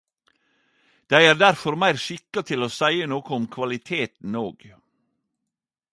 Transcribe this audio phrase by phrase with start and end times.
[1.09, 4.69] Dei er derfor meir skikka til å seie noko om kvaliteten og.